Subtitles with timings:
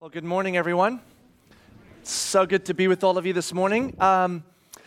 [0.00, 1.00] Well, good morning, everyone.
[2.04, 3.96] So good to be with all of you this morning.
[3.98, 4.44] Um,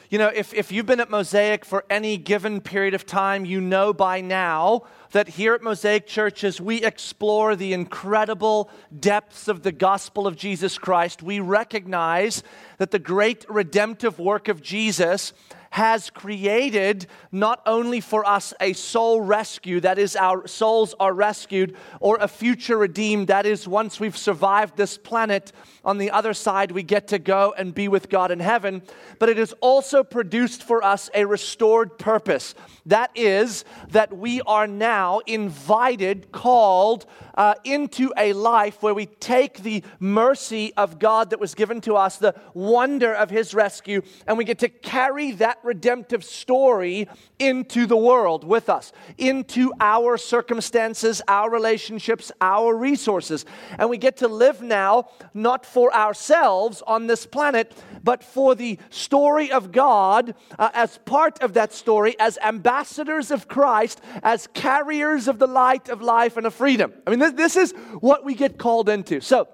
[0.09, 3.59] you know, if, if you've been at Mosaic for any given period of time, you
[3.59, 9.73] know by now that here at Mosaic Churches, we explore the incredible depths of the
[9.73, 11.21] gospel of Jesus Christ.
[11.21, 12.41] We recognize
[12.77, 15.33] that the great redemptive work of Jesus
[15.71, 21.75] has created not only for us a soul rescue, that is, our souls are rescued,
[21.99, 26.71] or a future redeemed, that is, once we've survived this planet, on the other side
[26.71, 28.81] we get to go and be with God in heaven,
[29.19, 32.53] but it has also produced for us a restored purpose.
[32.85, 39.63] That is, that we are now invited, called uh, into a life where we take
[39.63, 44.37] the mercy of God that was given to us, the wonder of His rescue, and
[44.37, 47.07] we get to carry that redemptive story
[47.39, 53.45] into the world with us, into our circumstances, our relationships, our resources.
[53.77, 58.77] And we get to live now not for ourselves on this planet, but for the
[58.89, 65.27] story of God uh, as part of that story, as ambassadors of Christ, as carriers
[65.27, 66.93] of the light of life and of freedom.
[67.07, 69.21] I mean, this, this is what we get called into.
[69.21, 69.47] So,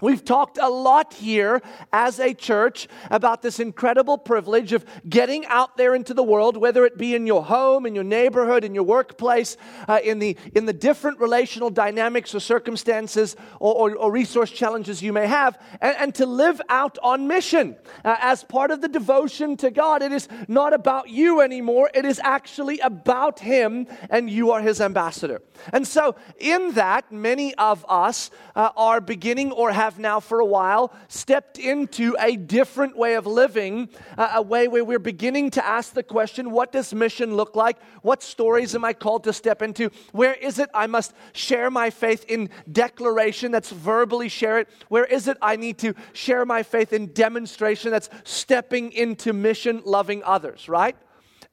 [0.00, 1.60] We've talked a lot here
[1.92, 6.84] as a church about this incredible privilege of getting out there into the world, whether
[6.84, 9.56] it be in your home, in your neighborhood, in your workplace,
[9.88, 15.02] uh, in, the, in the different relational dynamics or circumstances or, or, or resource challenges
[15.02, 17.76] you may have, and, and to live out on mission.
[18.04, 22.04] Uh, as part of the devotion to God, it is not about you anymore, it
[22.04, 25.42] is actually about Him, and you are His ambassador.
[25.72, 30.40] And so, in that, many of us uh, are beginning or have have now for
[30.40, 35.48] a while stepped into a different way of living, uh, a way where we're beginning
[35.48, 37.78] to ask the question what does mission look like?
[38.02, 39.90] What stories am I called to step into?
[40.12, 44.68] Where is it I must share my faith in declaration, that's verbally share it?
[44.88, 49.80] Where is it I need to share my faith in demonstration, that's stepping into mission,
[49.86, 50.96] loving others, right?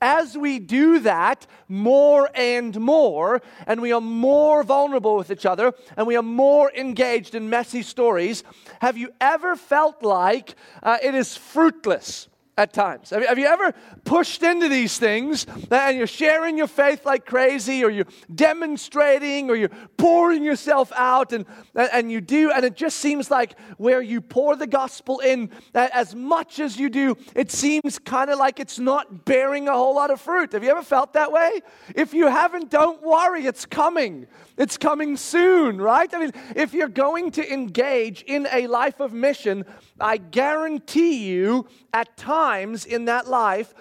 [0.01, 5.73] As we do that more and more, and we are more vulnerable with each other,
[5.95, 8.43] and we are more engaged in messy stories,
[8.81, 12.27] have you ever felt like uh, it is fruitless?
[12.57, 13.09] At times.
[13.09, 13.73] Have you, ever
[14.05, 19.55] pushed into these things and you're sharing your faith like crazy, or you're demonstrating, or
[19.55, 21.45] you're pouring yourself out, and,
[21.75, 26.15] and you do, and it just seems like where you pour the gospel in as
[26.15, 30.09] much as you do, it seems kind of like it's not bearing a whole lot
[30.09, 30.53] of fruit.
[30.53, 31.61] Have you ever felt that way?
[31.93, 34.27] If you haven't, don't worry, it's coming.
[34.57, 36.11] It's coming soon, right?
[36.13, 39.65] I mean, if you're going to engage in a life of mission,
[39.99, 43.73] I guarantee you, at times in that life,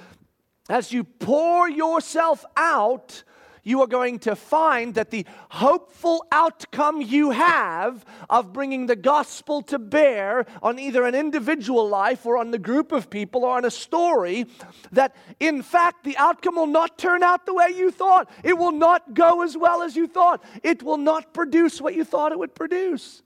[0.68, 3.24] as you pour yourself out,
[3.64, 9.62] you are going to find that the hopeful outcome you have of bringing the gospel
[9.62, 13.64] to bear on either an individual life or on the group of people or on
[13.64, 14.46] a story,
[14.92, 18.30] that in fact the outcome will not turn out the way you thought.
[18.42, 20.44] It will not go as well as you thought.
[20.62, 23.22] It will not produce what you thought it would produce.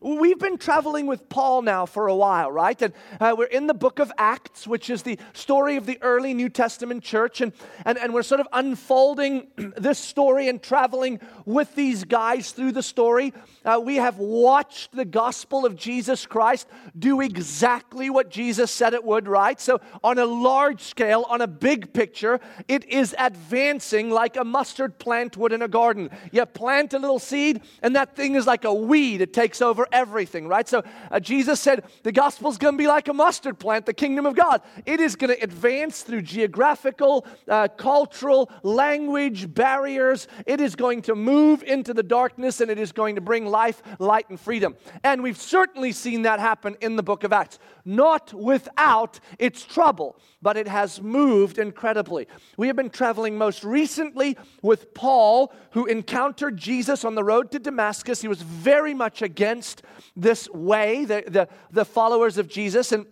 [0.00, 2.80] We've been traveling with Paul now for a while, right?
[2.80, 6.34] And uh, we're in the book of Acts, which is the story of the early
[6.34, 7.40] New Testament church.
[7.40, 7.52] And,
[7.84, 12.82] and, and we're sort of unfolding this story and traveling with these guys through the
[12.82, 13.32] story.
[13.64, 19.02] Uh, we have watched the gospel of Jesus Christ do exactly what Jesus said it
[19.02, 19.60] would, right?
[19.60, 22.38] So, on a large scale, on a big picture,
[22.68, 26.10] it is advancing like a mustard plant would in a garden.
[26.30, 29.87] You plant a little seed, and that thing is like a weed, it takes over
[29.92, 30.68] everything, right?
[30.68, 33.94] So uh, Jesus said the gospel is going to be like a mustard plant, the
[33.94, 34.62] kingdom of God.
[34.86, 40.28] It is going to advance through geographical, uh, cultural, language barriers.
[40.46, 43.82] It is going to move into the darkness and it is going to bring life,
[43.98, 44.76] light, and freedom.
[45.04, 47.58] And we've certainly seen that happen in the book of Acts.
[47.84, 52.28] Not without its trouble, but it has moved incredibly.
[52.56, 57.58] We have been traveling most recently with Paul, who encountered Jesus on the road to
[57.58, 58.20] Damascus.
[58.20, 59.77] He was very much against
[60.16, 62.92] this way, the, the, the followers of Jesus.
[62.92, 63.06] And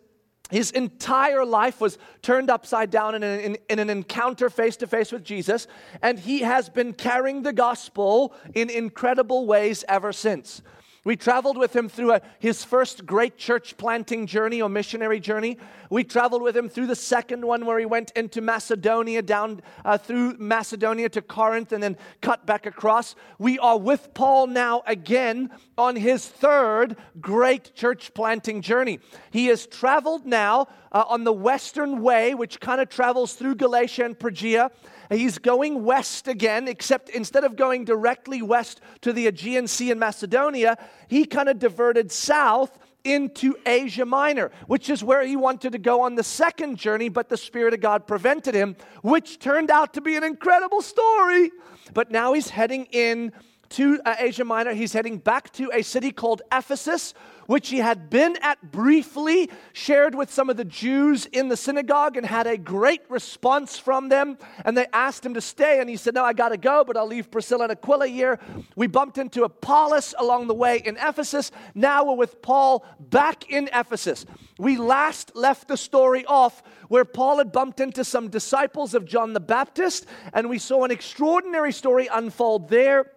[0.51, 4.87] his entire life was turned upside down in an, in, in an encounter face to
[4.87, 5.67] face with Jesus,
[6.03, 10.63] and he has been carrying the gospel in incredible ways ever since.
[11.07, 15.57] We traveled with him through a, his first great church planting journey or missionary journey.
[15.89, 19.99] We traveled with him through the second one where he went into Macedonia, down uh,
[19.99, 23.15] through Macedonia to Corinth, and then cut back across.
[23.39, 28.99] We are with Paul now again on his third great church planting journey.
[29.31, 34.07] He has traveled now uh, on the western way, which kind of travels through Galatia
[34.07, 34.73] and Phrygia
[35.11, 39.99] he's going west again, except instead of going directly west to the Aegean Sea in
[39.99, 40.77] Macedonia,
[41.09, 46.01] he kind of diverted south into Asia Minor, which is where he wanted to go
[46.01, 50.01] on the second journey, but the Spirit of God prevented him, which turned out to
[50.01, 51.53] be an incredible story.
[51.95, 53.33] But now he's heading in
[53.71, 54.75] to uh, Asia Minor.
[54.75, 57.15] He's heading back to a city called Ephesus,
[57.47, 62.17] which he had been at briefly, shared with some of the Jews in the synagogue,
[62.17, 64.39] and had a great response from them.
[64.65, 66.97] And they asked him to stay, and he said, No, I got to go, but
[66.97, 68.39] I'll leave Priscilla and Aquila here.
[68.75, 71.51] We bumped into Apollos along the way in Ephesus.
[71.75, 74.27] Now we're with Paul back in Ephesus.
[74.59, 79.33] We last left the story off where Paul had bumped into some disciples of John
[79.33, 83.13] the Baptist, and we saw an extraordinary story unfold there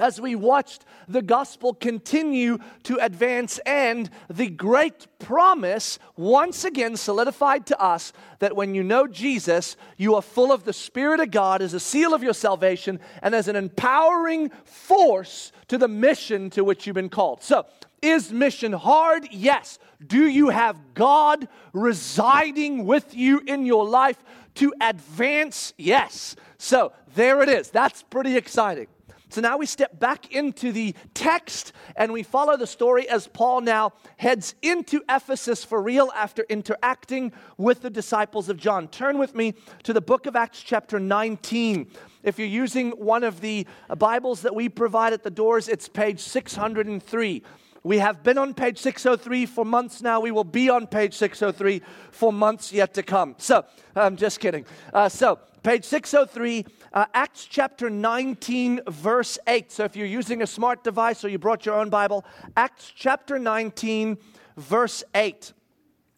[0.00, 7.66] as we watched the gospel continue to advance and the great promise once again solidified
[7.66, 11.62] to us that when you know Jesus, you are full of the Spirit of God
[11.62, 16.64] as a seal of your salvation and as an empowering force to the mission to
[16.64, 17.42] which you've been called.
[17.42, 17.66] So,
[18.02, 19.28] is mission hard?
[19.30, 19.78] Yes.
[20.04, 24.16] Do you have God residing with you in your life
[24.54, 25.74] to advance?
[25.76, 26.34] Yes.
[26.56, 27.70] So, there it is.
[27.70, 28.86] That's pretty exciting.
[29.30, 33.60] So now we step back into the text and we follow the story as Paul
[33.60, 38.88] now heads into Ephesus for real after interacting with the disciples of John.
[38.88, 39.54] Turn with me
[39.84, 41.88] to the book of Acts, chapter 19.
[42.24, 46.18] If you're using one of the Bibles that we provide at the doors, it's page
[46.18, 47.44] 603.
[47.82, 50.20] We have been on page 603 for months now.
[50.20, 51.80] We will be on page 603
[52.10, 53.36] for months yet to come.
[53.38, 53.64] So,
[53.96, 54.66] I'm just kidding.
[54.92, 59.70] Uh, so, page 603 uh, Acts chapter 19, verse 8.
[59.70, 62.24] So if you're using a smart device or you brought your own Bible,
[62.56, 64.18] Acts chapter 19,
[64.56, 65.52] verse 8.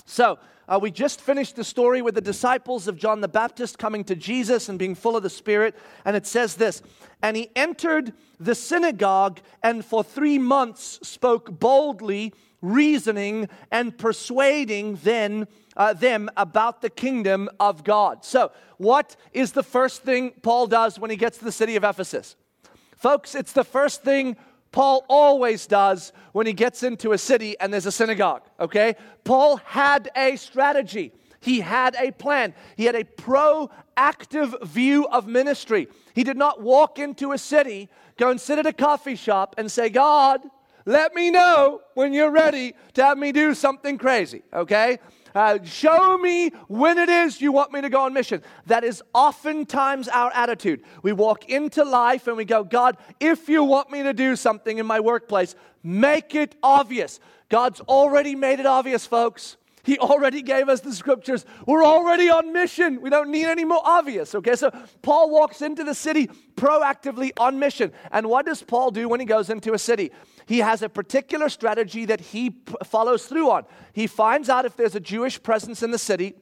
[0.07, 0.39] So
[0.69, 4.17] uh, we just finished the story with the disciples of John the Baptist coming to
[4.17, 5.77] Jesus and being full of the Spirit.
[6.05, 6.83] And it says this
[7.23, 12.33] And he entered the synagogue and for three months spoke boldly,
[12.63, 18.25] reasoning and persuading then uh, them about the kingdom of God.
[18.25, 21.85] So, what is the first thing Paul does when he gets to the city of
[21.85, 22.37] Ephesus?
[22.97, 24.37] Folks, it's the first thing
[24.71, 28.97] Paul always does when he gets into a city and there's a synagogue, okay?
[29.25, 31.13] Paul had a strategy.
[31.41, 32.55] He had a plan.
[32.77, 35.89] He had a proactive view of ministry.
[36.15, 39.71] He did not walk into a city, go and sit at a coffee shop and
[39.71, 40.41] say, God,
[40.85, 44.99] let me know when you're ready to have me do something crazy, okay?
[45.35, 48.43] Uh, show me when it is you want me to go on mission.
[48.67, 50.83] That is oftentimes our attitude.
[51.03, 54.79] We walk into life and we go, God, if you want me to do something
[54.79, 57.19] in my workplace, make it obvious.
[57.49, 59.57] God's already made it obvious, folks.
[59.85, 61.45] He already gave us the scriptures.
[61.67, 63.01] We're already on mission.
[63.01, 64.35] We don't need any more obvious.
[64.35, 64.71] Okay, so
[65.03, 67.93] Paul walks into the city proactively on mission.
[68.13, 70.13] And what does Paul do when he goes into a city?
[70.47, 73.65] He has a particular strategy that he p- follows through on.
[73.93, 76.35] He finds out if there's a Jewish presence in the city.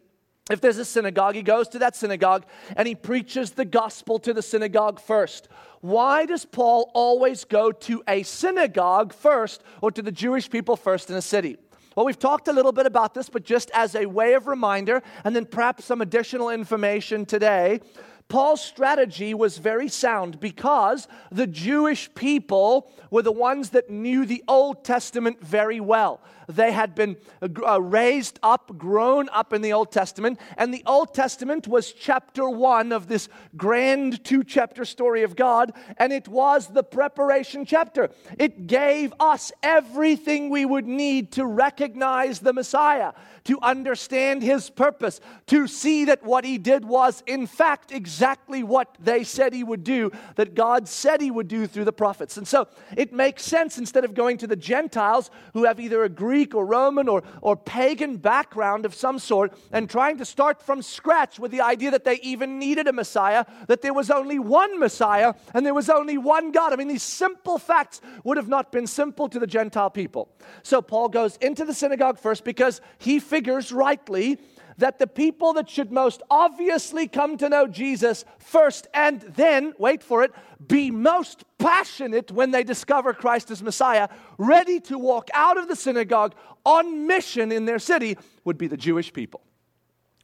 [0.51, 2.45] If there's a synagogue, he goes to that synagogue
[2.77, 5.49] and he preaches the gospel to the synagogue first.
[5.81, 11.09] Why does Paul always go to a synagogue first or to the Jewish people first
[11.09, 11.57] in a city?
[12.01, 15.03] Well, we've talked a little bit about this, but just as a way of reminder,
[15.23, 17.83] and then perhaps some additional information today,
[18.29, 24.43] Paul's strategy was very sound because the Jewish people were the ones that knew the
[24.49, 26.23] Old Testament very well.
[26.51, 31.15] They had been uh, raised up, grown up in the Old Testament, and the Old
[31.15, 36.69] Testament was chapter one of this grand two chapter story of God, and it was
[36.69, 38.11] the preparation chapter.
[38.39, 43.13] It gave us everything we would need to recognize the Messiah,
[43.45, 48.97] to understand his purpose, to see that what he did was, in fact, exactly what
[49.01, 52.37] they said he would do, that God said he would do through the prophets.
[52.37, 56.40] And so it makes sense instead of going to the Gentiles who have either agreed
[56.41, 60.81] Greek or Roman or, or pagan background of some sort and trying to start from
[60.81, 64.81] scratch with the idea that they even needed a Messiah, that there was only one
[64.81, 66.73] Messiah and there was only one God.
[66.73, 70.31] I mean, these simple facts would have not been simple to the Gentile people.
[70.63, 74.39] So Paul goes into the synagogue first because he figures rightly
[74.81, 80.03] that the people that should most obviously come to know Jesus first and then, wait
[80.03, 80.33] for it,
[80.67, 85.77] be most passionate when they discover Christ as Messiah, ready to walk out of the
[85.77, 86.35] synagogue
[86.65, 89.41] on mission in their city, would be the Jewish people.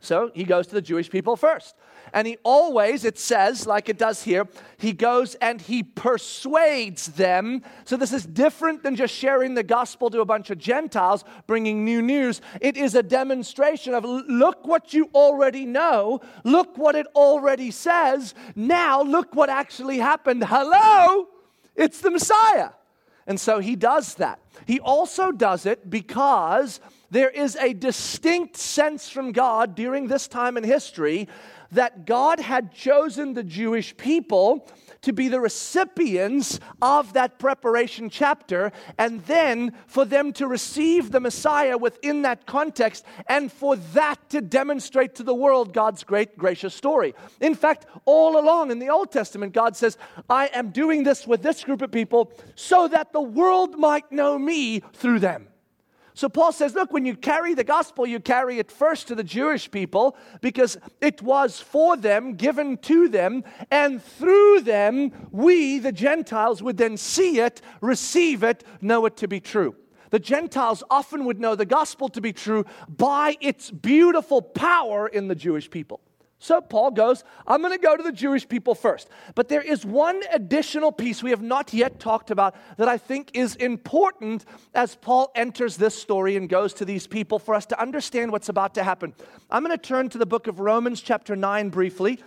[0.06, 1.75] So he goes to the Jewish people first.
[2.12, 4.46] And he always, it says, like it does here,
[4.78, 7.62] he goes and he persuades them.
[7.84, 11.84] So this is different than just sharing the gospel to a bunch of Gentiles, bringing
[11.84, 12.40] new news.
[12.60, 18.34] It is a demonstration of look what you already know, look what it already says.
[18.54, 20.44] Now look what actually happened.
[20.44, 21.26] Hello,
[21.75, 22.70] it's the Messiah.
[23.26, 24.40] And so he does that.
[24.66, 26.80] He also does it because
[27.11, 31.28] there is a distinct sense from God during this time in history
[31.73, 34.68] that God had chosen the Jewish people
[35.02, 41.20] to be the recipients of that preparation chapter, and then for them to receive the
[41.20, 46.75] Messiah within that context, and for that to demonstrate to the world God's great gracious
[46.75, 47.14] story.
[47.40, 49.96] In fact, all along in the Old Testament, God says,
[50.28, 54.38] I am doing this with this group of people so that the world might know
[54.38, 55.49] me through them.
[56.16, 59.23] So Paul says, look, when you carry the gospel, you carry it first to the
[59.23, 65.92] Jewish people because it was for them, given to them, and through them, we, the
[65.92, 69.76] Gentiles, would then see it, receive it, know it to be true.
[70.08, 75.28] The Gentiles often would know the gospel to be true by its beautiful power in
[75.28, 76.00] the Jewish people.
[76.38, 79.09] So Paul goes, I'm going to go to the Jewish people first.
[79.35, 83.31] But there is one additional piece we have not yet talked about that I think
[83.33, 87.81] is important as Paul enters this story and goes to these people for us to
[87.81, 89.14] understand what's about to happen.
[89.50, 92.21] I'm going to turn to the book of Romans, chapter 9, briefly.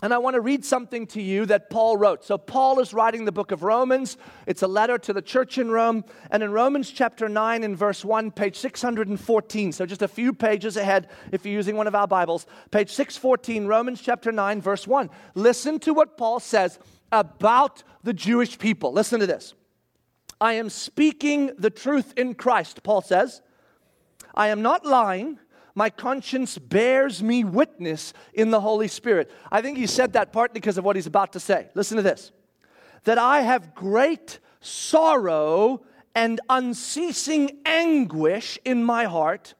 [0.00, 2.24] And I want to read something to you that Paul wrote.
[2.24, 4.16] So, Paul is writing the book of Romans.
[4.46, 6.04] It's a letter to the church in Rome.
[6.30, 10.76] And in Romans chapter 9, in verse 1, page 614, so just a few pages
[10.76, 15.10] ahead if you're using one of our Bibles, page 614, Romans chapter 9, verse 1.
[15.34, 16.78] Listen to what Paul says
[17.10, 18.92] about the Jewish people.
[18.92, 19.54] Listen to this.
[20.40, 23.42] I am speaking the truth in Christ, Paul says.
[24.32, 25.40] I am not lying
[25.78, 29.30] my conscience bears me witness in the Holy Spirit.
[29.52, 31.68] I think he said that partly because of what he's about to say.
[31.74, 32.32] Listen to this
[33.04, 35.82] that I have great sorrow
[36.16, 39.54] and unceasing anguish in my heart,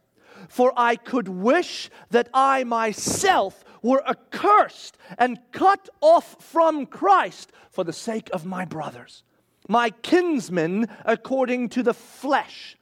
[0.48, 7.84] for I could wish that I myself were accursed and cut off from Christ for
[7.84, 9.22] the sake of my brothers,
[9.68, 12.76] my kinsmen according to the flesh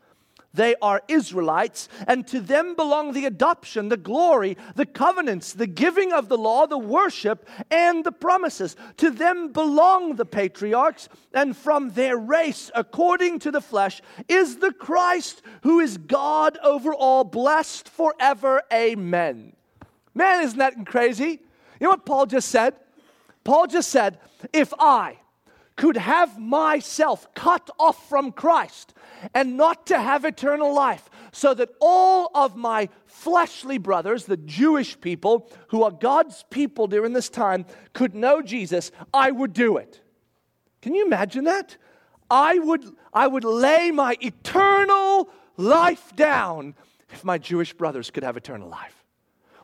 [0.57, 6.13] they are Israelites, and to them belong the adoption, the glory, the covenants, the giving
[6.13, 8.75] of the law, the worship, and the promises.
[8.97, 14.73] To them belong the patriarchs, and from their race, according to the flesh, is the
[14.73, 18.63] Christ who is God over all, blessed forever.
[18.73, 19.55] Amen.
[20.15, 21.41] Man, isn't that crazy?
[21.79, 22.75] You know what Paul just said?
[23.45, 24.19] Paul just said,
[24.53, 25.19] if I,
[25.77, 28.95] could have myself cut off from Christ
[29.35, 35.01] and not to have eternal life, so that all of my fleshly brothers, the Jewish
[35.01, 40.01] people who are God's people during this time, could know Jesus, I would do it.
[40.81, 41.77] Can you imagine that?
[42.31, 46.75] I would, I would lay my eternal life down
[47.11, 49.06] if my Jewish brothers could have eternal life.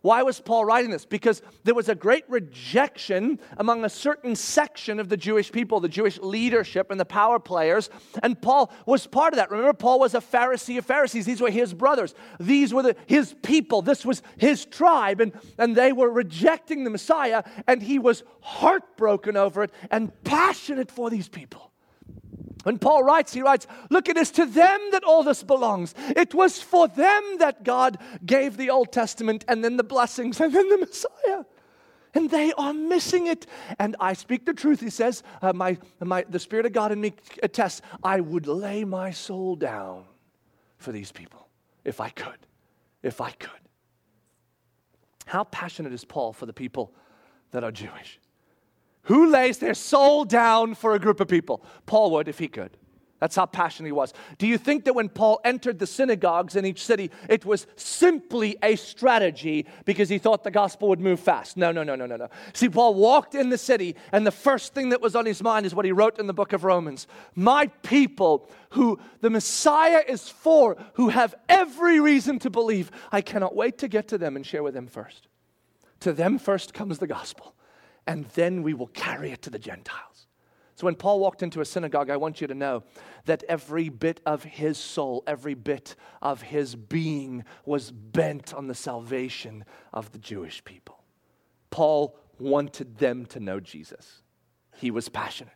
[0.02, 1.04] Why was Paul writing this?
[1.04, 5.88] Because there was a great rejection among a certain section of the Jewish people, the
[5.88, 7.88] Jewish leadership and the power players.
[8.22, 9.50] And Paul was part of that.
[9.50, 11.24] Remember, Paul was a Pharisee of Pharisees.
[11.24, 15.20] These were his brothers, these were the, his people, this was his tribe.
[15.20, 20.90] And, and they were rejecting the Messiah, and he was heartbroken over it and passionate
[20.90, 21.71] for these people.
[22.62, 25.94] When Paul writes, he writes, Look, it is to them that all this belongs.
[26.16, 30.54] It was for them that God gave the Old Testament and then the blessings and
[30.54, 31.44] then the Messiah.
[32.14, 33.46] And they are missing it.
[33.78, 37.00] And I speak the truth, he says, uh, my, my, the Spirit of God in
[37.00, 40.04] me attests, I would lay my soul down
[40.76, 41.48] for these people
[41.84, 42.38] if I could.
[43.02, 43.50] If I could.
[45.26, 46.92] How passionate is Paul for the people
[47.52, 48.20] that are Jewish?
[49.04, 51.64] Who lays their soul down for a group of people?
[51.86, 52.76] Paul would if he could.
[53.22, 54.12] That's how passionate he was.
[54.38, 58.56] Do you think that when Paul entered the synagogues in each city, it was simply
[58.64, 61.56] a strategy because he thought the gospel would move fast?
[61.56, 62.28] No, no, no, no, no, no.
[62.52, 65.66] See, Paul walked in the city, and the first thing that was on his mind
[65.66, 67.06] is what he wrote in the book of Romans
[67.36, 73.54] My people who the Messiah is for, who have every reason to believe, I cannot
[73.54, 75.28] wait to get to them and share with them first.
[76.00, 77.54] To them first comes the gospel
[78.06, 80.26] and then we will carry it to the Gentiles.
[80.74, 82.82] So when Paul walked into a synagogue, I want you to know
[83.26, 88.74] that every bit of his soul, every bit of his being was bent on the
[88.74, 91.04] salvation of the Jewish people.
[91.70, 94.22] Paul wanted them to know Jesus,
[94.76, 95.54] he was passionate.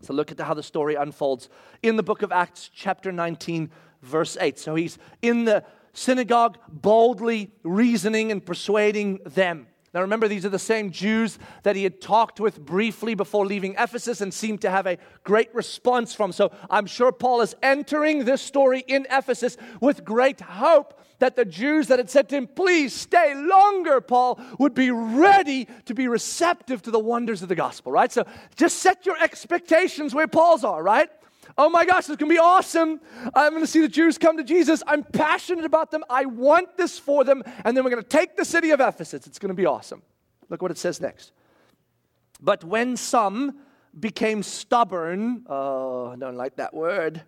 [0.00, 1.48] So look at how the story unfolds
[1.82, 3.70] in the book of Acts, chapter 19,
[4.02, 4.58] verse 8.
[4.58, 9.68] So he's in the synagogue, boldly reasoning and persuading them.
[9.92, 13.74] Now remember, these are the same Jews that he had talked with briefly before leaving
[13.76, 16.30] Ephesus and seemed to have a great response from.
[16.30, 21.44] So I'm sure Paul is entering this story in Ephesus with great hope that the
[21.44, 26.06] Jews that had said to him, Please stay longer, Paul, would be ready to be
[26.06, 28.12] receptive to the wonders of the gospel, right?
[28.12, 28.24] So
[28.56, 31.10] just set your expectations where Paul's are, right?
[31.58, 33.00] Oh my gosh, this is going to be awesome.
[33.34, 34.82] I'm going to see the Jews come to Jesus.
[34.86, 36.04] I'm passionate about them.
[36.08, 37.42] I want this for them.
[37.64, 39.26] And then we're going to take the city of Ephesus.
[39.26, 40.02] It's going to be awesome.
[40.48, 41.32] Look what it says next.
[42.40, 43.58] But when some
[43.98, 47.22] became stubborn, oh, I don't like that word,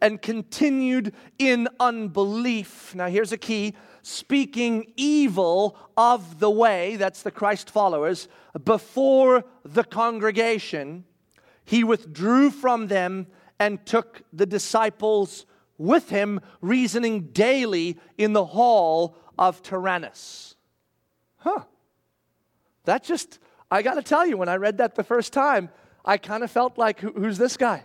[0.00, 2.94] and continued in unbelief.
[2.94, 8.26] Now, here's a key speaking evil of the way, that's the Christ followers,
[8.64, 11.04] before the congregation
[11.64, 13.26] he withdrew from them
[13.58, 15.46] and took the disciples
[15.78, 20.56] with him, reasoning daily in the hall of Tyrannus.
[21.38, 21.64] Huh.
[22.84, 23.38] That just,
[23.70, 25.70] I got to tell you, when I read that the first time,
[26.04, 27.84] I kind of felt like, Who, who's this guy?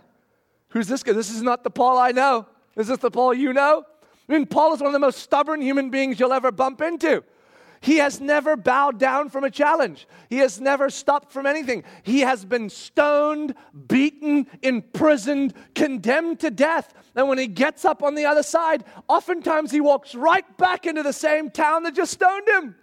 [0.70, 1.12] Who's this guy?
[1.12, 2.46] This is not the Paul I know.
[2.76, 3.84] Is this the Paul you know?
[4.28, 7.24] I mean, Paul is one of the most stubborn human beings you'll ever bump into.
[7.80, 10.06] He has never bowed down from a challenge.
[10.28, 11.84] He has never stopped from anything.
[12.02, 13.54] He has been stoned,
[13.86, 16.92] beaten, imprisoned, condemned to death.
[17.14, 21.02] And when he gets up on the other side, oftentimes he walks right back into
[21.02, 22.74] the same town that just stoned him.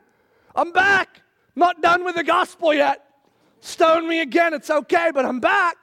[0.56, 1.22] I'm back.
[1.56, 3.06] Not done with the gospel yet.
[3.60, 4.54] Stone me again.
[4.54, 5.78] It's okay, but I'm back.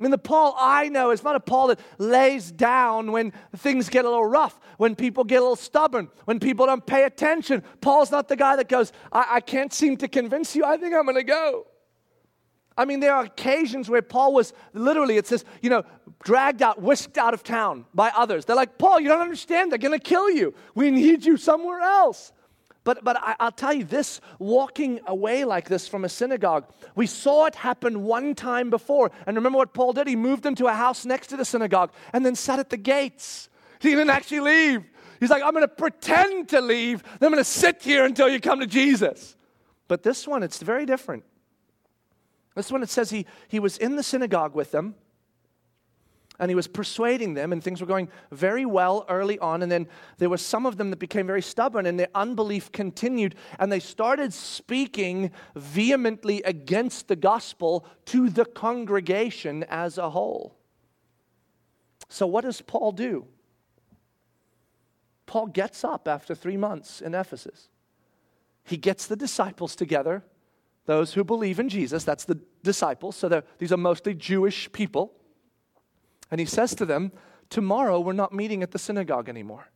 [0.00, 3.90] I mean, the Paul I know is not a Paul that lays down when things
[3.90, 7.62] get a little rough, when people get a little stubborn, when people don't pay attention.
[7.82, 10.64] Paul's not the guy that goes, I, I can't seem to convince you.
[10.64, 11.66] I think I'm going to go.
[12.78, 15.84] I mean, there are occasions where Paul was literally, it says, you know,
[16.24, 18.46] dragged out, whisked out of town by others.
[18.46, 19.70] They're like, Paul, you don't understand.
[19.70, 20.54] They're going to kill you.
[20.74, 22.32] We need you somewhere else.
[22.82, 27.06] But, but I, will tell you this walking away like this from a synagogue, we
[27.06, 29.10] saw it happen one time before.
[29.26, 30.06] And remember what Paul did?
[30.06, 33.48] He moved into a house next to the synagogue and then sat at the gates.
[33.80, 34.84] He didn't actually leave.
[35.20, 37.02] He's like, I'm going to pretend to leave.
[37.02, 39.36] Then I'm going to sit here until you come to Jesus.
[39.86, 41.24] But this one, it's very different.
[42.54, 44.94] This one, it says he, he was in the synagogue with them
[46.40, 49.62] and he was persuading them, and things were going very well early on.
[49.62, 49.86] And then
[50.18, 53.78] there were some of them that became very stubborn, and their unbelief continued, and they
[53.78, 60.56] started speaking vehemently against the gospel to the congregation as a whole.
[62.08, 63.26] So, what does Paul do?
[65.26, 67.68] Paul gets up after three months in Ephesus.
[68.64, 70.24] He gets the disciples together,
[70.86, 73.14] those who believe in Jesus, that's the disciples.
[73.14, 75.12] So these are mostly Jewish people.
[76.30, 77.12] And he says to them,
[77.48, 79.68] Tomorrow we're not meeting at the synagogue anymore.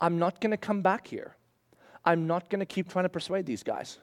[0.00, 1.36] I'm not going to come back here.
[2.04, 3.98] I'm not going to keep trying to persuade these guys.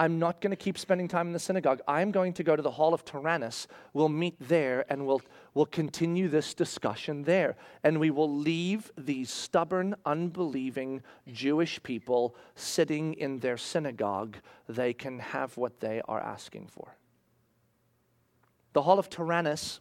[0.00, 1.82] I'm not going to keep spending time in the synagogue.
[1.86, 3.68] I'm going to go to the hall of Tyrannus.
[3.92, 5.20] We'll meet there and we'll,
[5.52, 7.56] we'll continue this discussion there.
[7.84, 14.38] And we will leave these stubborn, unbelieving Jewish people sitting in their synagogue.
[14.70, 16.96] They can have what they are asking for.
[18.72, 19.80] The hall of Tyrannus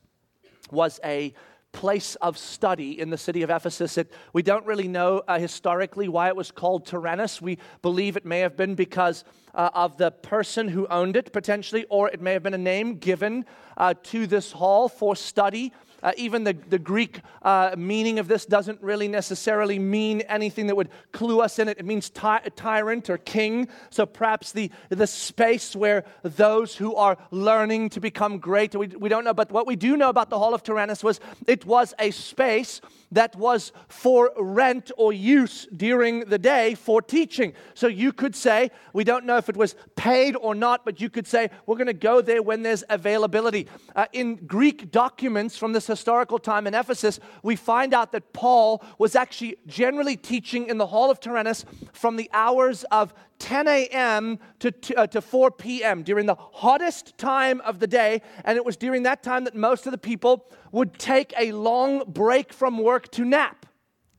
[0.71, 1.33] was a
[1.71, 3.97] place of study in the city of Ephesus.
[3.97, 7.41] It, we don't really know uh, historically why it was called Tyrannus.
[7.41, 11.85] We believe it may have been because uh, of the person who owned it, potentially,
[11.89, 13.45] or it may have been a name given
[13.77, 15.71] uh, to this hall for study.
[16.01, 20.75] Uh, even the, the Greek uh, meaning of this doesn't really necessarily mean anything that
[20.75, 21.77] would clue us in it.
[21.77, 23.67] It means ty- tyrant or king.
[23.89, 29.09] So perhaps the, the space where those who are learning to become great, we, we
[29.09, 29.33] don't know.
[29.33, 32.81] But what we do know about the Hall of Tyrannus was it was a space
[33.11, 37.53] that was for rent or use during the day for teaching.
[37.73, 41.09] So you could say, we don't know if it was paid or not, but you
[41.09, 43.67] could say, we're going to go there when there's availability.
[43.95, 48.81] Uh, in Greek documents from this historical time in Ephesus, we find out that Paul
[48.97, 54.39] was actually generally teaching in the Hall of Tyrannus from the hours of 10 a.m.
[54.59, 56.03] To, uh, to 4 p.m.
[56.03, 58.21] during the hottest time of the day.
[58.45, 62.03] And it was during that time that most of the people would take a long
[62.07, 63.65] break from work to nap.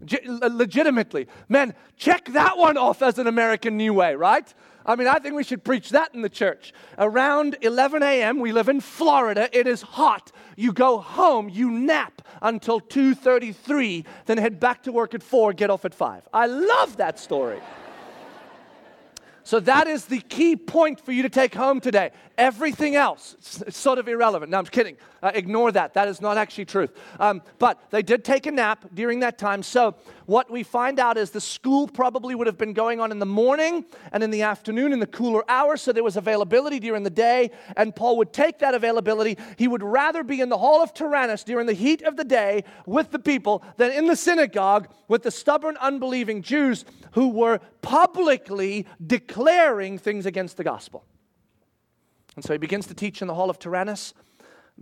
[0.00, 1.28] legitimately.
[1.48, 4.52] Men, check that one off as an American new way, right?
[4.86, 6.72] I mean, I think we should preach that in the church.
[6.98, 9.48] Around 11 a.m., we live in Florida.
[9.56, 10.32] It is hot.
[10.56, 15.70] You go home, you nap until 2:33, then head back to work at 4, get
[15.70, 16.28] off at 5.
[16.32, 17.60] I love that story.
[19.42, 22.10] So that is the key point for you to take home today.
[22.36, 24.50] Everything else, it's, sort of irrelevant.
[24.50, 24.96] No, I'm kidding.
[25.22, 25.94] Uh, ignore that.
[25.94, 26.90] That is not actually truth.
[27.18, 29.62] Um, but they did take a nap during that time.
[29.62, 33.18] So what we find out is the school probably would have been going on in
[33.18, 35.82] the morning and in the afternoon in the cooler hours.
[35.82, 37.50] So there was availability during the day.
[37.76, 39.36] And Paul would take that availability.
[39.56, 42.64] He would rather be in the hall of Tyrannus during the heat of the day
[42.86, 48.86] with the people than in the synagogue with the stubborn, unbelieving Jews who were publicly
[49.04, 49.29] declaring
[49.98, 51.04] things against the gospel.
[52.36, 54.14] And so he begins to teach in the hall of Tyrannus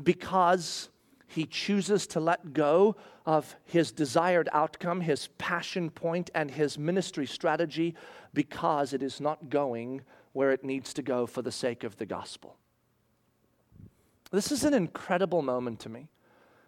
[0.02, 0.90] because
[1.26, 7.26] he chooses to let go of his desired outcome, his passion point, and his ministry
[7.26, 7.94] strategy
[8.32, 12.06] because it is not going where it needs to go for the sake of the
[12.06, 12.56] gospel.
[14.30, 16.08] This is an incredible moment to me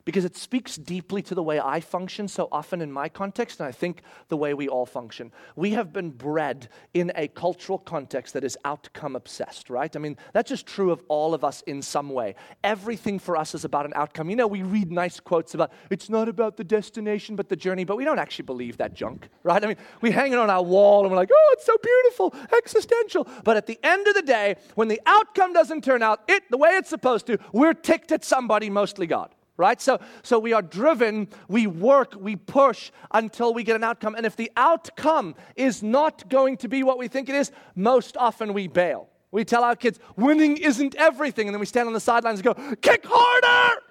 [0.04, 3.68] because it speaks deeply to the way I function so often in my context, and
[3.68, 5.32] I think the way we all function.
[5.56, 9.94] We have been bred in a cultural context that is outcome obsessed, right?
[9.94, 12.34] I mean, that's just true of all of us in some way.
[12.64, 14.30] Everything for us is about an outcome.
[14.30, 17.84] You know, we read nice quotes about it's not about the destination but the journey,
[17.84, 19.62] but we don't actually believe that junk, right?
[19.62, 22.34] I mean, we hang it on our wall and we're like, oh, it's so beautiful,
[22.56, 23.28] existential.
[23.44, 26.58] But at the end of the day, when the outcome doesn't turn out it the
[26.58, 29.80] way it's supposed to, we're ticked at somebody, mostly God right?
[29.80, 34.14] So, so we are driven, we work, we push until we get an outcome.
[34.16, 38.16] And if the outcome is not going to be what we think it is, most
[38.16, 39.08] often we bail.
[39.30, 41.46] We tell our kids, winning isn't everything.
[41.46, 43.82] And then we stand on the sidelines and go, kick harder.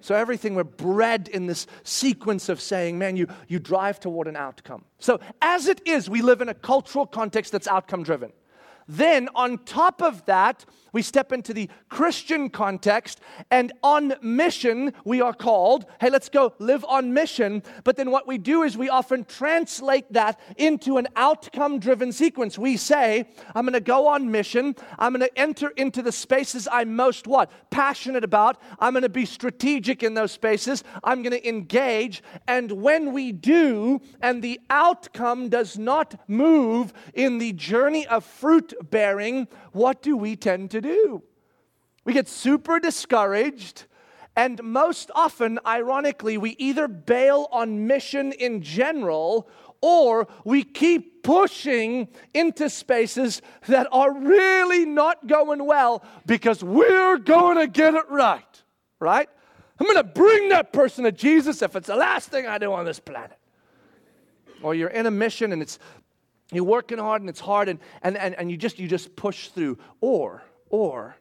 [0.00, 4.36] So, everything we're bred in this sequence of saying, man, you, you drive toward an
[4.36, 4.84] outcome.
[5.00, 8.32] So, as it is, we live in a cultural context that's outcome driven.
[8.86, 10.64] Then, on top of that,
[10.98, 13.20] we step into the Christian context,
[13.52, 17.62] and on mission, we are called, hey, let's go live on mission.
[17.84, 22.58] But then what we do is we often translate that into an outcome driven sequence.
[22.58, 24.74] We say, I'm going to go on mission.
[24.98, 27.52] I'm going to enter into the spaces I'm most what?
[27.70, 28.60] Passionate about.
[28.80, 30.82] I'm going to be strategic in those spaces.
[31.04, 32.24] I'm going to engage.
[32.48, 38.74] And when we do, and the outcome does not move in the journey of fruit
[38.90, 40.87] bearing, what do we tend to do?
[42.04, 43.84] We get super discouraged.
[44.34, 49.48] And most often, ironically, we either bail on mission in general
[49.80, 57.58] or we keep pushing into spaces that are really not going well because we're going
[57.58, 58.62] to get it right,
[59.00, 59.28] right?
[59.78, 62.72] I'm going to bring that person to Jesus if it's the last thing I do
[62.72, 63.38] on this planet.
[64.62, 65.78] Or you're in a mission and it's
[66.50, 69.48] you're working hard and it's hard and, and, and, and you just you just push
[69.48, 71.16] through or or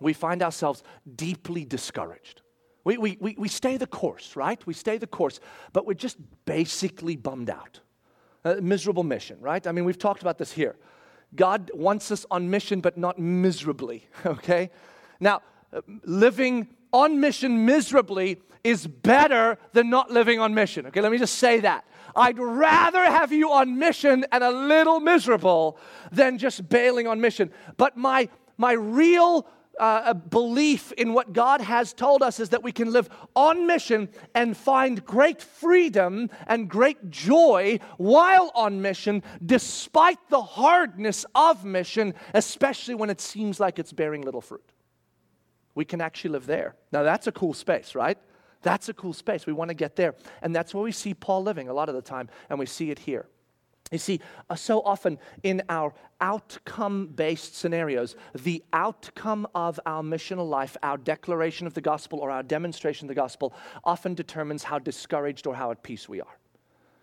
[0.00, 0.82] we find ourselves
[1.14, 2.42] deeply discouraged.
[2.84, 4.64] We, we, we, we stay the course right?
[4.66, 5.40] We stay the course
[5.72, 7.80] but we're just basically bummed out.
[8.44, 9.66] A miserable mission right?
[9.66, 10.76] I mean we've talked about this here.
[11.34, 14.70] God wants us on mission but not miserably okay?
[15.20, 16.68] Now uh, living
[17.02, 21.60] on mission miserably is better than not living on mission okay let me just say
[21.60, 21.84] that
[22.16, 25.78] I'd rather have you on mission and a little miserable
[26.10, 27.50] than just bailing on mission.
[27.76, 29.46] But my, my real
[29.78, 34.08] uh, belief in what God has told us is that we can live on mission
[34.34, 42.14] and find great freedom and great joy while on mission, despite the hardness of mission,
[42.32, 44.64] especially when it seems like it's bearing little fruit.
[45.76, 46.74] We can actually live there.
[46.90, 48.18] Now, that's a cool space, right?
[48.62, 49.46] That's a cool space.
[49.46, 50.16] We want to get there.
[50.42, 52.90] And that's where we see Paul living a lot of the time, and we see
[52.90, 53.26] it here.
[53.92, 60.48] You see, uh, so often in our outcome based scenarios, the outcome of our missional
[60.48, 64.80] life, our declaration of the gospel or our demonstration of the gospel, often determines how
[64.80, 66.36] discouraged or how at peace we are.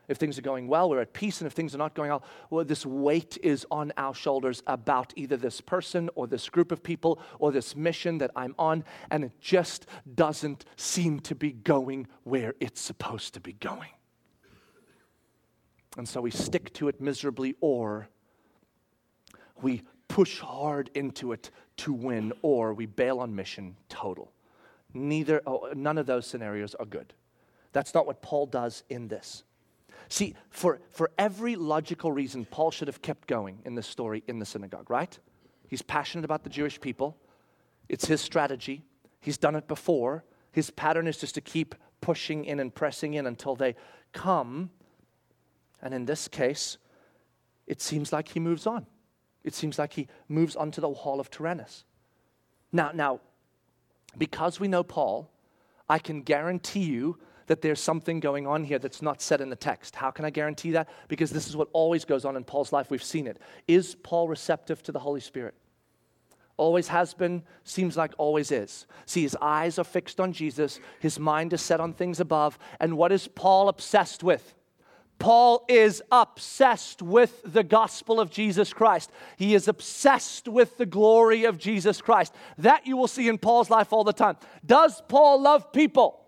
[0.08, 1.39] If things are going well, we're at peace.
[1.39, 5.13] And if things are not going well, well, this weight is on our shoulders about
[5.16, 8.84] either this person or this group of people or this mission that I'm on.
[9.12, 13.89] And it just doesn't seem to be going where it's supposed to be going.
[15.98, 18.10] And so we stick to it miserably, or
[19.62, 24.32] we push hard into it to win, or we bail on mission total.
[24.94, 27.13] Neither, oh, none of those scenarios are good.
[27.72, 29.44] That's not what Paul does in this.
[30.10, 34.39] See, for, for every logical reason, Paul should have kept going in this story in
[34.39, 35.18] the synagogue, right?
[35.68, 37.18] He's passionate about the Jewish people.
[37.89, 38.84] It's his strategy.
[39.20, 40.24] He's done it before.
[40.52, 43.76] His pattern is just to keep pushing in and pressing in until they
[44.12, 44.70] come.
[45.82, 46.78] And in this case,
[47.66, 48.86] it seems like he moves on.
[49.44, 51.86] It seems like he moves on to the hall of Tyrannus.
[52.72, 53.20] Now, now,
[54.18, 55.30] because we know Paul,
[55.89, 59.56] I can guarantee you that there's something going on here that's not said in the
[59.56, 59.96] text.
[59.96, 60.90] How can I guarantee that?
[61.08, 62.90] Because this is what always goes on in Paul's life.
[62.90, 63.40] We've seen it.
[63.68, 65.56] Is Paul receptive to the Holy Spirit?
[66.56, 68.86] Always has been, seems like always is.
[69.06, 72.60] See, his eyes are fixed on Jesus, his mind is set on things above.
[72.80, 74.54] And what is Paul obsessed with?
[75.20, 79.10] Paul is obsessed with the gospel of Jesus Christ.
[79.38, 82.34] He is obsessed with the glory of Jesus Christ.
[82.58, 84.38] That you will see in Paul's life all the time.
[84.66, 86.23] Does Paul love people?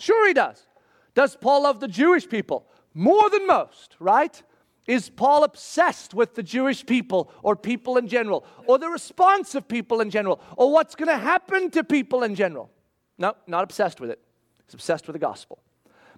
[0.00, 0.66] Sure, he does.
[1.14, 2.66] Does Paul love the Jewish people?
[2.94, 4.42] More than most, right?
[4.86, 9.68] Is Paul obsessed with the Jewish people or people in general or the response of
[9.68, 12.70] people in general or what's going to happen to people in general?
[13.18, 14.20] No, not obsessed with it.
[14.66, 15.58] He's obsessed with the gospel.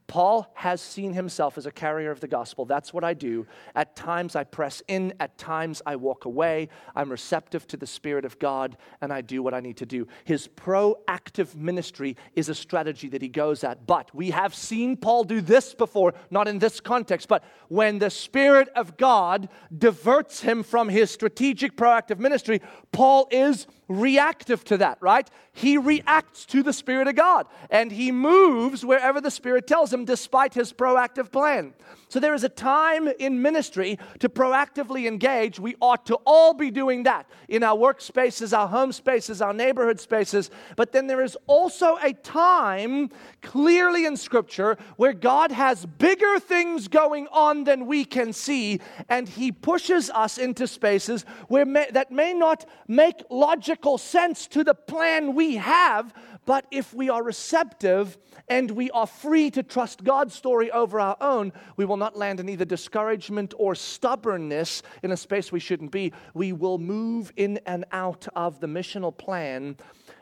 [0.06, 2.64] Paul has seen himself as a carrier of the gospel.
[2.64, 3.46] That's what I do.
[3.74, 6.68] At times I press in, at times I walk away.
[6.94, 10.06] I'm receptive to the Spirit of God, and I do what I need to do.
[10.24, 13.86] His proactive ministry is a strategy that he goes at.
[13.86, 18.10] But we have seen Paul do this before, not in this context, but when the
[18.10, 22.60] Spirit of God diverts him from his strategic proactive ministry,
[22.92, 25.28] Paul is reactive to that, right?
[25.52, 30.04] He reacts to the Spirit of God and he moves wherever the Spirit tells him
[30.04, 31.74] despite his proactive plan.
[32.08, 35.58] So there is a time in ministry to proactively engage.
[35.58, 40.00] We ought to all be doing that in our workspaces, our home spaces, our neighborhood
[40.00, 40.50] spaces.
[40.76, 43.10] But then there is also a time
[43.42, 49.28] clearly in Scripture where God has bigger things going on than we can see, and
[49.28, 54.74] He pushes us into spaces where may, that may not make logical sense to the
[54.74, 56.12] plan we have,
[56.44, 61.16] but if we are receptive and we are free to trust God's story over our
[61.20, 65.92] own, we will not land in either discouragement or stubbornness in a space we shouldn't
[65.92, 66.12] be.
[66.34, 69.76] We will move in and out of the missional plan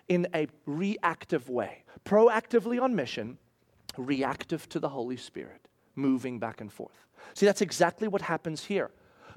[0.09, 1.85] in a reactive way.
[2.05, 3.39] Proactively on mission,
[3.97, 7.07] reactive to the Holy Spirit, moving back and forth.
[7.35, 8.91] See, that's exactly what happens here.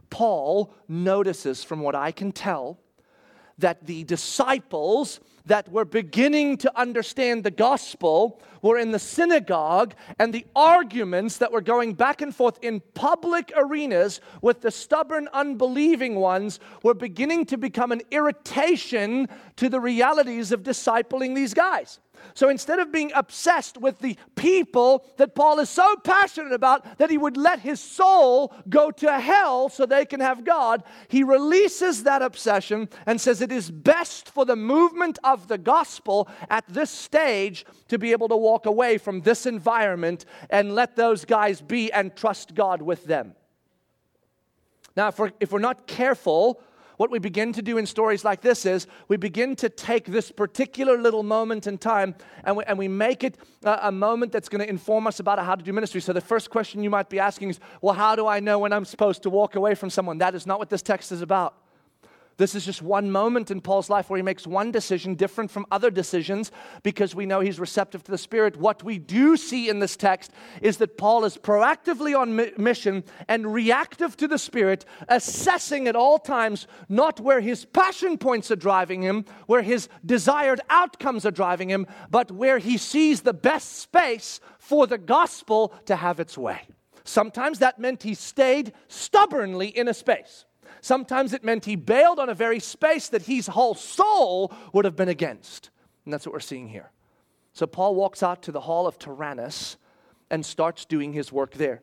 [0.09, 2.79] Paul notices, from what I can tell,
[3.57, 10.33] that the disciples that were beginning to understand the gospel were in the synagogue, and
[10.33, 16.15] the arguments that were going back and forth in public arenas with the stubborn, unbelieving
[16.15, 21.99] ones were beginning to become an irritation to the realities of discipling these guys.
[22.33, 27.09] So instead of being obsessed with the people that Paul is so passionate about that
[27.09, 32.03] he would let his soul go to hell so they can have God, he releases
[32.03, 36.89] that obsession and says it is best for the movement of the gospel at this
[36.89, 41.91] stage to be able to walk away from this environment and let those guys be
[41.91, 43.35] and trust God with them.
[44.95, 46.61] Now, if we're, if we're not careful,
[46.97, 50.31] what we begin to do in stories like this is we begin to take this
[50.31, 54.49] particular little moment in time and we, and we make it a, a moment that's
[54.49, 56.01] going to inform us about how to do ministry.
[56.01, 58.73] So the first question you might be asking is, well, how do I know when
[58.73, 60.17] I'm supposed to walk away from someone?
[60.19, 61.55] That is not what this text is about.
[62.37, 65.65] This is just one moment in Paul's life where he makes one decision different from
[65.71, 68.57] other decisions because we know he's receptive to the Spirit.
[68.57, 73.53] What we do see in this text is that Paul is proactively on mission and
[73.53, 79.03] reactive to the Spirit, assessing at all times not where his passion points are driving
[79.03, 84.39] him, where his desired outcomes are driving him, but where he sees the best space
[84.57, 86.61] for the gospel to have its way.
[87.03, 90.45] Sometimes that meant he stayed stubbornly in a space.
[90.81, 94.95] Sometimes it meant he bailed on a very space that his whole soul would have
[94.95, 95.69] been against.
[96.05, 96.91] And that's what we're seeing here.
[97.53, 99.77] So Paul walks out to the hall of Tyrannus
[100.29, 101.81] and starts doing his work there.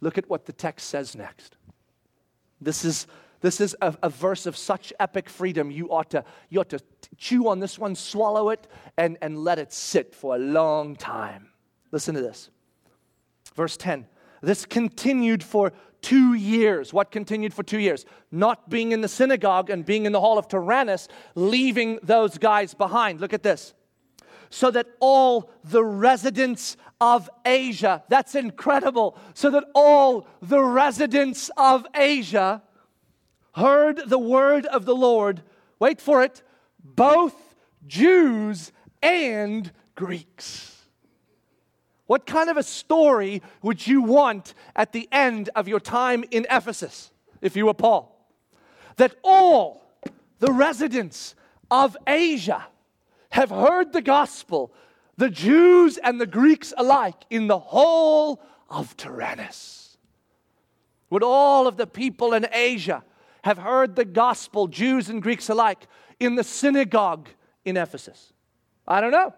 [0.00, 1.56] Look at what the text says next.
[2.60, 3.06] This is,
[3.40, 5.70] this is a, a verse of such epic freedom.
[5.70, 6.80] You ought to, you ought to
[7.18, 8.66] chew on this one, swallow it,
[8.96, 11.50] and, and let it sit for a long time.
[11.90, 12.50] Listen to this.
[13.54, 14.06] Verse 10.
[14.40, 16.92] This continued for two years.
[16.92, 18.04] What continued for two years?
[18.30, 22.74] Not being in the synagogue and being in the hall of Tyrannus, leaving those guys
[22.74, 23.20] behind.
[23.20, 23.72] Look at this.
[24.50, 31.86] So that all the residents of Asia, that's incredible, so that all the residents of
[31.94, 32.62] Asia
[33.54, 35.42] heard the word of the Lord.
[35.78, 36.42] Wait for it,
[36.84, 37.34] both
[37.86, 40.81] Jews and Greeks.
[42.12, 46.46] What kind of a story would you want at the end of your time in
[46.50, 48.28] Ephesus if you were Paul?
[48.96, 49.82] That all
[50.38, 51.34] the residents
[51.70, 52.66] of Asia
[53.30, 54.74] have heard the gospel,
[55.16, 59.96] the Jews and the Greeks alike, in the hall of Tyrannus.
[61.08, 63.02] Would all of the people in Asia
[63.42, 65.86] have heard the gospel, Jews and Greeks alike,
[66.20, 67.30] in the synagogue
[67.64, 68.34] in Ephesus?
[68.86, 69.32] I don't know.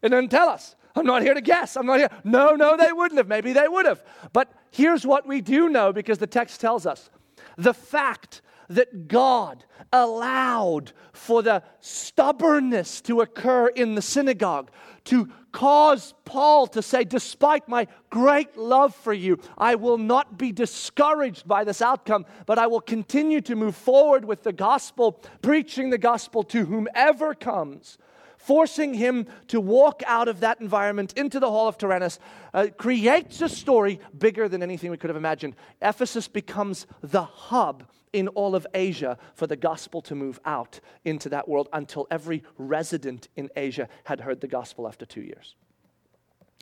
[0.00, 0.76] It doesn't tell us.
[0.94, 1.76] I'm not here to guess.
[1.76, 2.10] I'm not here.
[2.24, 3.28] No, no, they wouldn't have.
[3.28, 4.02] Maybe they would have.
[4.32, 7.10] But here's what we do know because the text tells us
[7.56, 14.70] the fact that God allowed for the stubbornness to occur in the synagogue,
[15.04, 20.52] to cause Paul to say, Despite my great love for you, I will not be
[20.52, 25.90] discouraged by this outcome, but I will continue to move forward with the gospel, preaching
[25.90, 27.98] the gospel to whomever comes
[28.40, 32.18] forcing him to walk out of that environment into the hall of Tyrannus,
[32.54, 35.54] uh, creates a story bigger than anything we could have imagined.
[35.82, 41.28] Ephesus becomes the hub in all of Asia for the gospel to move out into
[41.28, 45.54] that world until every resident in Asia had heard the gospel after two years.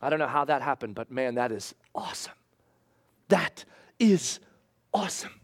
[0.03, 2.35] I don't know how that happened, but man, that is awesome.
[3.29, 3.65] That
[3.99, 4.41] is
[4.93, 5.41] awesome.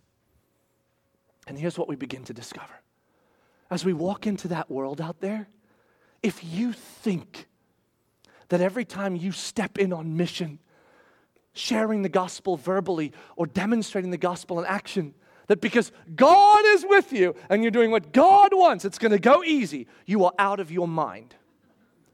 [1.46, 2.74] And here's what we begin to discover.
[3.70, 5.48] As we walk into that world out there,
[6.24, 7.46] if you think
[8.48, 10.58] that every time you step in on mission,
[11.52, 15.14] sharing the gospel verbally or demonstrating the gospel in action,
[15.48, 19.18] that because God is with you and you're doing what God wants, it's going to
[19.18, 21.34] go easy, you are out of your mind.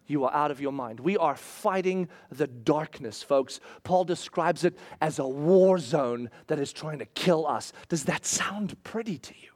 [0.09, 0.99] You are out of your mind.
[0.99, 3.61] We are fighting the darkness, folks.
[3.85, 7.73] Paul describes it as a war zone that is trying to kill us.
[7.89, 9.51] Does that sound pretty to you?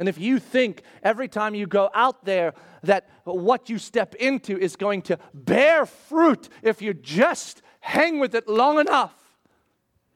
[0.00, 4.58] And if you think every time you go out there that what you step into
[4.58, 9.14] is going to bear fruit if you just hang with it long enough,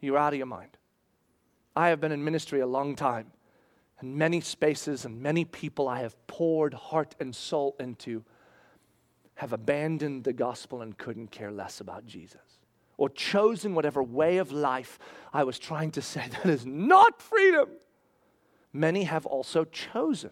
[0.01, 0.77] you're out of your mind.
[1.77, 3.31] I have been in ministry a long time,
[4.01, 8.25] and many spaces and many people I have poured heart and soul into
[9.37, 12.41] have abandoned the gospel and couldn't care less about Jesus.
[12.97, 14.99] Or chosen whatever way of life
[15.33, 17.69] I was trying to say that is not freedom
[18.73, 20.31] many have also chosen.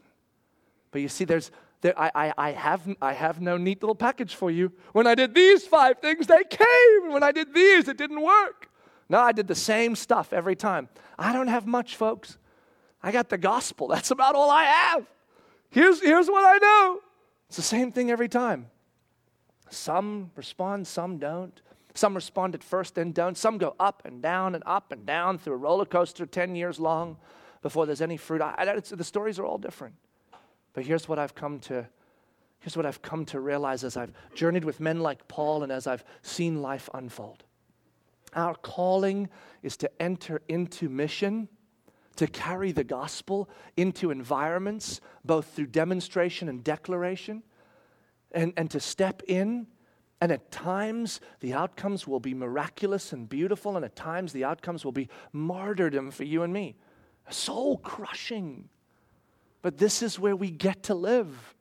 [0.90, 4.34] But you see, there's, there, I, I, I, have, I have no neat little package
[4.34, 4.72] for you.
[4.92, 7.12] When I did these five things, they came.
[7.12, 8.68] When I did these, it didn't work.
[9.08, 10.88] No, I did the same stuff every time.
[11.18, 12.38] I don't have much, folks.
[13.02, 13.88] I got the gospel.
[13.88, 15.06] That's about all I have.
[15.70, 17.00] Here's, here's what I know
[17.48, 18.66] it's the same thing every time.
[19.70, 21.60] Some respond, some don't.
[21.94, 23.36] Some respond at first then don't.
[23.38, 26.78] Some go up and down and up and down through a roller coaster 10 years
[26.78, 27.16] long
[27.66, 28.40] before there's any fruit.
[28.40, 29.96] I, the stories are all different.
[30.72, 31.88] But here's what I've come to
[32.60, 35.88] here's what I've come to realize as I've journeyed with men like Paul and as
[35.88, 37.42] I've seen life unfold.
[38.34, 39.28] Our calling
[39.64, 41.48] is to enter into mission,
[42.14, 47.42] to carry the gospel into environments, both through demonstration and declaration,
[48.30, 49.66] and, and to step in.
[50.20, 54.84] And at times, the outcomes will be miraculous and beautiful, and at times, the outcomes
[54.84, 56.76] will be martyrdom for you and me
[57.30, 58.68] soul crushing.
[59.62, 61.54] But this is where we get to live.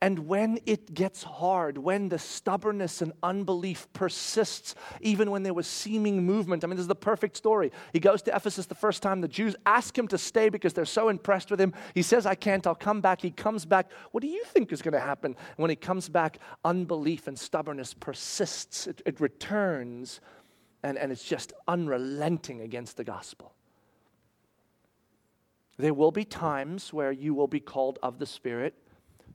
[0.00, 5.66] And when it gets hard, when the stubbornness and unbelief persists, even when there was
[5.66, 7.72] seeming movement, I mean, this is the perfect story.
[7.92, 9.20] He goes to Ephesus the first time.
[9.20, 11.74] The Jews ask him to stay because they're so impressed with him.
[11.94, 13.20] He says, I can't, I'll come back.
[13.20, 13.90] He comes back.
[14.12, 15.32] What do you think is going to happen?
[15.32, 20.20] And when he comes back, unbelief and stubbornness persists, it, it returns,
[20.84, 23.52] and, and it's just unrelenting against the gospel.
[25.78, 28.74] There will be times where you will be called of the Spirit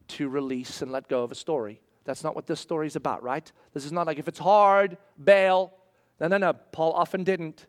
[0.10, 1.82] to release and let go of a story.
[2.04, 3.50] That's not what this story is about, right?
[3.74, 5.74] This is not like if it's hard, bail.
[6.20, 6.54] No, no, no.
[6.54, 7.66] Paul often didn't.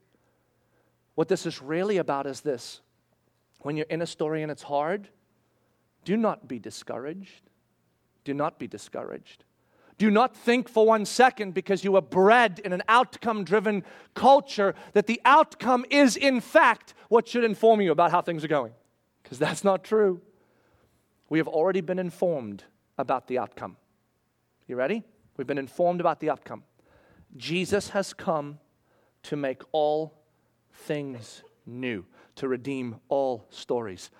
[1.14, 2.80] What this is really about is this
[3.60, 5.08] when you're in a story and it's hard,
[6.04, 7.48] do not be discouraged.
[8.24, 9.44] Do not be discouraged.
[9.96, 14.74] Do not think for one second because you were bred in an outcome driven culture
[14.92, 18.72] that the outcome is, in fact, what should inform you about how things are going.
[19.22, 20.20] Because that's not true.
[21.28, 22.64] We have already been informed
[22.98, 23.76] about the outcome.
[24.66, 25.04] You ready?
[25.37, 26.64] We've been informed about the outcome.
[27.37, 28.59] Jesus has come
[29.24, 30.14] to make all
[30.72, 32.04] things new,
[32.37, 34.11] to redeem all stories,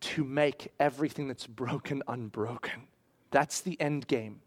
[0.00, 2.86] to make everything that's broken unbroken.
[3.30, 4.40] That's the end game.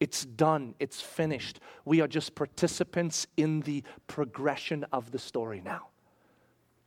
[0.00, 1.60] It's done, it's finished.
[1.84, 5.88] We are just participants in the progression of the story now.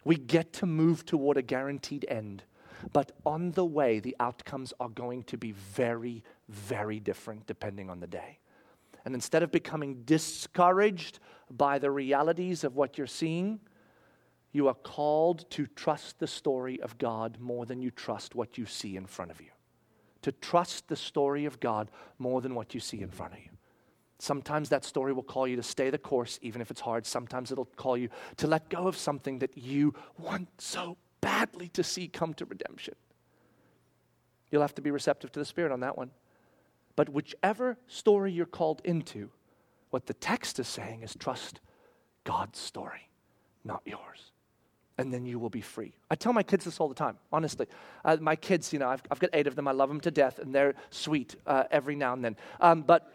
[0.06, 2.43] We get to move toward a guaranteed end,
[2.93, 8.00] but on the way, the outcomes are going to be very, very different depending on
[8.00, 8.39] the day.
[9.04, 11.19] And instead of becoming discouraged
[11.50, 13.60] by the realities of what you're seeing,
[14.54, 18.65] you are called to trust the story of God more than you trust what you
[18.65, 19.50] see in front of you
[20.22, 23.50] to trust the story of God more than what you see in front of you.
[24.20, 27.06] Sometimes that story will call you to stay the course, even if it's hard.
[27.08, 31.84] Sometimes it'll call you to let go of something that you want so badly to
[31.84, 32.94] see come to redemption.
[34.52, 36.12] You'll have to be receptive to the Spirit on that one.
[36.96, 39.32] But whichever story you're called into,
[39.92, 41.60] What the text is saying is trust
[42.24, 43.10] God's story,
[43.63, 44.31] not yours.
[45.02, 45.93] And then you will be free.
[46.12, 47.65] I tell my kids this all the time, honestly.
[48.06, 49.67] Uh, my kids, you know, I've, I've, got eight of them.
[49.67, 52.37] I love them to death, and they're sweet uh, every now and then.
[52.60, 53.12] Um, but,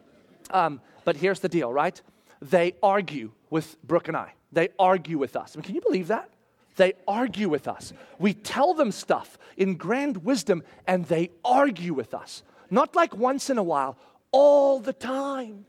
[0.50, 2.00] um, but here's the deal, right?
[2.42, 4.32] They argue with Brooke and I.
[4.50, 5.54] They argue with us.
[5.54, 6.28] I mean, can you believe that?
[6.74, 7.92] They argue with us.
[8.18, 12.42] We tell them stuff in grand wisdom, and they argue with us.
[12.68, 13.96] Not like once in a while,
[14.32, 15.66] all the time.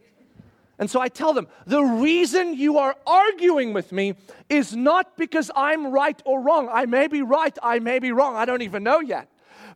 [0.79, 4.13] And so I tell them, the reason you are arguing with me
[4.47, 6.69] is not because I'm right or wrong.
[6.71, 9.27] I may be right, I may be wrong, I don't even know yet.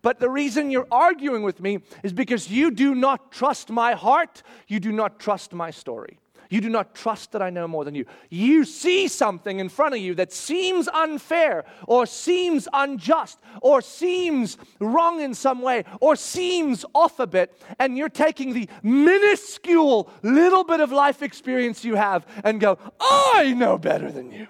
[0.04, 4.44] But the reason you're arguing with me is because you do not trust my heart,
[4.68, 6.20] you do not trust my story.
[6.52, 8.06] You do not trust that I know more than you.
[8.30, 14.58] You see something in front of you that seems unfair or seems unjust or seems
[14.82, 20.66] wrong in some way or seems off a bit, and you're taking the minuscule little
[20.66, 24.50] bit of life experience you have and go, I know better than you.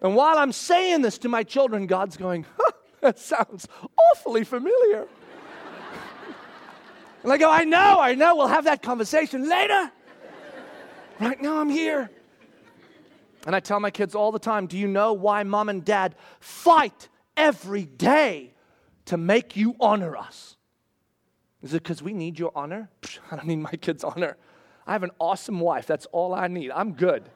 [0.00, 3.68] And while I'm saying this to my children, God's going, huh, that sounds
[4.10, 5.06] awfully familiar.
[7.22, 9.92] and I go, I know, I know, we'll have that conversation later.
[11.20, 12.10] Right now, I'm here.
[13.46, 16.14] And I tell my kids all the time do you know why mom and dad
[16.40, 18.54] fight every day
[19.06, 20.56] to make you honor us?
[21.62, 22.90] Is it because we need your honor?
[23.30, 24.36] I don't need my kids' honor.
[24.86, 25.86] I have an awesome wife.
[25.86, 26.70] That's all I need.
[26.70, 27.28] I'm good.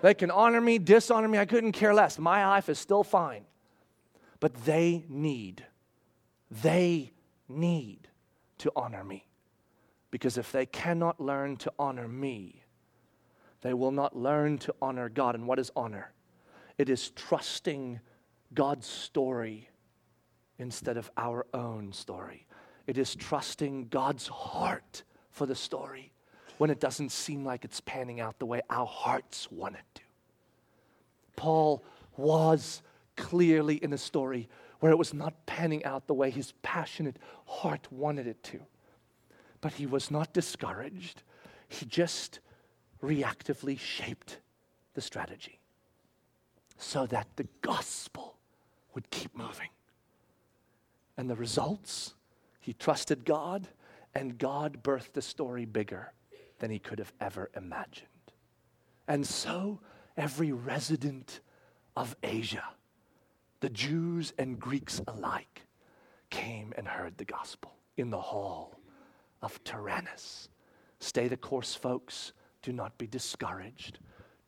[0.00, 1.38] They can honor me, dishonor me.
[1.38, 2.18] I couldn't care less.
[2.18, 3.44] My life is still fine.
[4.38, 5.64] But they need,
[6.50, 7.12] they
[7.48, 8.08] need
[8.58, 9.26] to honor me.
[10.10, 12.62] Because if they cannot learn to honor me,
[13.60, 15.34] they will not learn to honor God.
[15.34, 16.12] And what is honor?
[16.76, 18.00] It is trusting
[18.54, 19.68] God's story
[20.58, 22.46] instead of our own story.
[22.86, 26.12] It is trusting God's heart for the story
[26.58, 30.02] when it doesn't seem like it's panning out the way our hearts want it to.
[31.36, 31.84] Paul
[32.16, 32.82] was
[33.16, 34.48] clearly in a story
[34.80, 38.60] where it was not panning out the way his passionate heart wanted it to.
[39.60, 41.22] But he was not discouraged.
[41.68, 42.40] He just
[43.02, 44.38] reactively shaped
[44.94, 45.60] the strategy
[46.78, 48.36] so that the gospel
[48.94, 49.68] would keep moving.
[51.16, 52.14] And the results,
[52.60, 53.68] he trusted God,
[54.14, 56.12] and God birthed a story bigger
[56.58, 58.08] than he could have ever imagined.
[59.06, 59.80] And so,
[60.16, 61.40] every resident
[61.96, 62.64] of Asia,
[63.60, 65.62] the Jews and Greeks alike,
[66.30, 68.78] came and heard the gospel in the hall
[69.42, 70.48] of Tyrannus.
[71.00, 72.32] Stay the course, folks.
[72.62, 73.98] Do not be discouraged.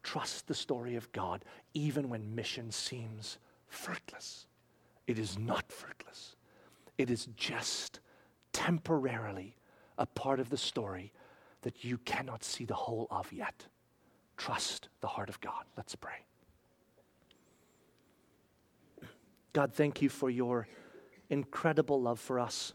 [0.02, 1.44] Trust the story of God,
[1.74, 3.38] even when mission seems
[3.68, 4.46] fruitless.
[5.06, 6.36] It is not fruitless,
[6.98, 8.00] it is just
[8.52, 9.56] temporarily
[9.98, 11.12] a part of the story
[11.62, 13.66] that you cannot see the whole of yet.
[14.36, 15.64] Trust the heart of God.
[15.76, 16.24] Let's pray.
[19.52, 20.68] God, thank you for your
[21.28, 22.72] incredible love for us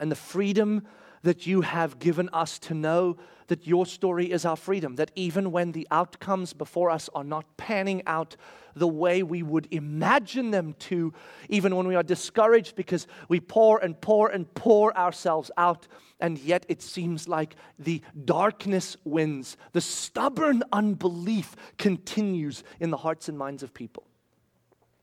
[0.00, 0.86] and the freedom
[1.24, 3.16] that you have given us to know
[3.48, 7.44] that your story is our freedom, that even when the outcomes before us are not
[7.56, 8.36] panning out
[8.76, 11.12] the way we would imagine them to,
[11.48, 15.88] even when we are discouraged because we pour and pour and pour ourselves out,
[16.20, 23.28] and yet it seems like the darkness wins, the stubborn unbelief continues in the hearts
[23.28, 24.04] and minds of people,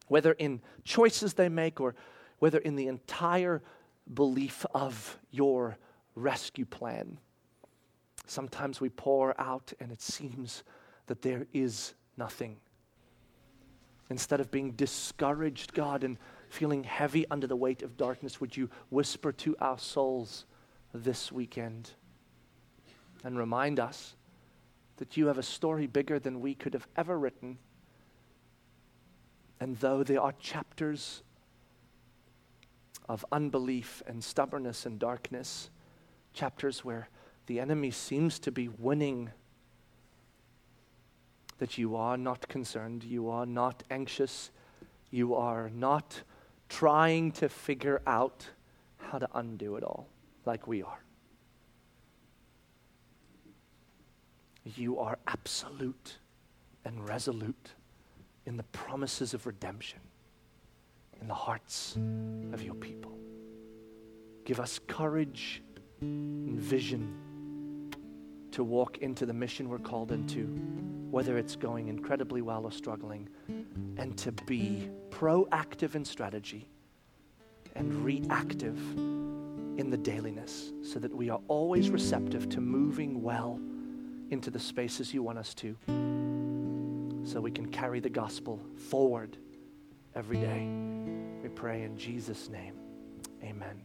[0.08, 1.96] whether in choices they make or
[2.40, 3.62] whether in the entire
[4.14, 5.78] belief of your
[6.22, 7.18] rescue plan.
[8.26, 10.64] Sometimes we pour out and it seems
[11.08, 12.58] that there is nothing.
[14.10, 16.18] Instead of being discouraged, God, and
[16.50, 20.46] feeling heavy under the weight of darkness, would you whisper to our souls
[20.94, 21.92] this weekend
[23.24, 24.16] and remind us
[24.98, 27.58] that you have a story bigger than we could have ever written?
[29.60, 31.24] And though there are chapters
[33.08, 35.70] of unbelief and stubbornness and darkness,
[36.34, 37.10] chapters where
[37.48, 39.30] the enemy seems to be winning,
[41.60, 44.52] that you are not concerned, you are not anxious,
[45.10, 46.22] you are not
[46.70, 48.48] trying to figure out
[48.98, 50.08] how to undo it all
[50.46, 51.04] like we are.
[54.64, 56.18] You are absolute
[56.86, 57.72] and resolute
[58.46, 60.00] in the promises of redemption
[61.20, 61.98] in the hearts
[62.54, 63.18] of your people.
[64.46, 65.62] Give us courage
[66.02, 67.18] and vision
[68.52, 70.46] to walk into the mission we're called into,
[71.10, 73.30] whether it's going incredibly well or struggling,
[73.98, 76.68] and to be proactive in strategy
[77.76, 83.60] and reactive in the dailiness so that we are always receptive to moving well
[84.30, 85.76] into the spaces you want us to
[87.24, 89.38] so we can carry the gospel forward
[90.16, 90.68] every day.
[91.44, 92.76] We pray in Jesus' name.
[93.44, 93.82] Amen.